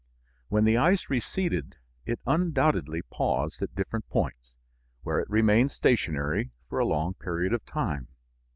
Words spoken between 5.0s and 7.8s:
where it remained stationary for a long period of